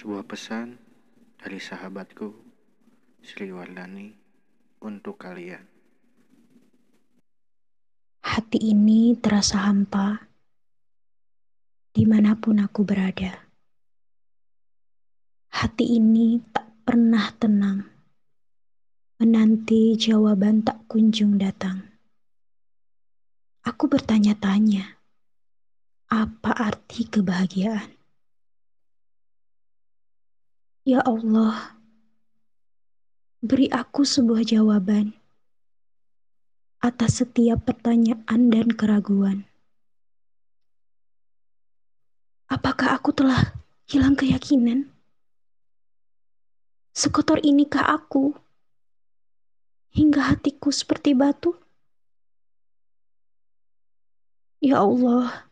Sebuah 0.00 0.24
pesan 0.24 0.80
dari 1.36 1.60
sahabatku, 1.60 2.32
Sri 3.20 3.52
Wardani, 3.52 4.08
untuk 4.80 5.20
kalian. 5.20 5.60
Hati 8.24 8.72
ini 8.72 9.12
terasa 9.20 9.68
hampa 9.68 10.24
di 11.92 12.08
mana 12.08 12.32
pun 12.32 12.64
aku 12.64 12.80
berada. 12.80 13.44
Hati 15.52 16.00
ini 16.00 16.40
tak 16.48 16.80
pernah 16.88 17.28
tenang, 17.36 17.84
menanti 19.20 20.00
jawaban 20.00 20.64
tak 20.64 20.80
kunjung 20.88 21.36
datang. 21.36 21.76
Aku 23.68 23.84
bertanya-tanya, 23.84 24.96
apa 26.08 26.56
arti 26.56 27.04
kebahagiaan? 27.04 27.99
Ya 30.90 30.98
Allah, 31.06 31.78
beri 33.38 33.70
aku 33.70 34.02
sebuah 34.02 34.42
jawaban 34.42 35.14
atas 36.82 37.22
setiap 37.22 37.62
pertanyaan 37.62 38.50
dan 38.50 38.74
keraguan. 38.74 39.46
Apakah 42.50 42.98
aku 42.98 43.14
telah 43.14 43.54
hilang 43.86 44.18
keyakinan? 44.18 44.90
Sekotor 46.90 47.38
inikah 47.38 47.86
aku 47.86 48.34
hingga 49.94 50.34
hatiku 50.34 50.74
seperti 50.74 51.14
batu? 51.14 51.54
Ya 54.58 54.82
Allah, 54.82 55.46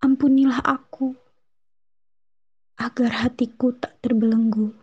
ampunilah 0.00 0.64
aku 0.64 1.12
agar 2.84 3.24
hatiku 3.24 3.72
tak 3.72 3.96
terbelenggu. 4.04 4.76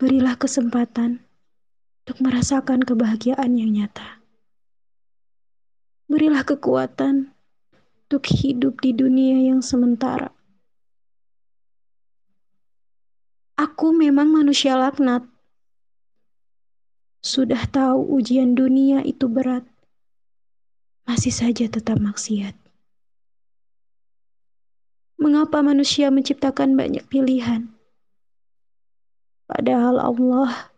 Berilah 0.00 0.40
kesempatan 0.40 1.20
untuk 2.02 2.16
merasakan 2.24 2.80
kebahagiaan 2.80 3.60
yang 3.60 3.76
nyata. 3.76 4.24
Berilah 6.08 6.48
kekuatan 6.48 7.36
untuk 8.08 8.24
hidup 8.32 8.80
di 8.80 8.96
dunia 8.96 9.52
yang 9.52 9.60
sementara. 9.60 10.32
Aku 13.60 13.92
memang 13.92 14.32
manusia 14.32 14.72
laknat. 14.72 15.28
Sudah 17.20 17.68
tahu 17.68 18.18
ujian 18.18 18.56
dunia 18.56 19.04
itu 19.04 19.28
berat, 19.30 19.62
masih 21.06 21.30
saja 21.30 21.68
tetap 21.70 22.00
maksiat. 22.02 22.61
Mengapa 25.22 25.62
manusia 25.62 26.10
menciptakan 26.10 26.74
banyak 26.74 27.06
pilihan? 27.06 27.70
Padahal 29.46 30.02
Allah 30.02 30.74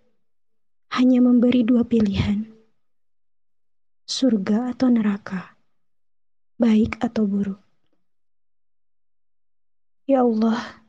hanya 0.93 1.25
memberi 1.25 1.65
dua 1.65 1.81
pilihan. 1.81 2.45
Surga 4.05 4.77
atau 4.77 4.93
neraka. 4.93 5.57
Baik 6.61 7.01
atau 7.01 7.25
buruk. 7.25 7.57
Ya 10.05 10.21
Allah, 10.21 10.85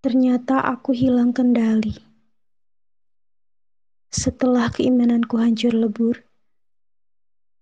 ternyata 0.00 0.64
aku 0.64 0.96
hilang 0.96 1.36
kendali. 1.36 1.92
Setelah 4.08 4.72
keimananku 4.72 5.36
hancur 5.36 5.76
lebur, 5.76 6.24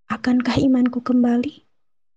akankah 0.07 0.55
imanku 0.55 1.03
kembali? 1.03 1.66